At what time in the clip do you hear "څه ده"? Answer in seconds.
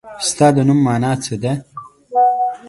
1.23-1.53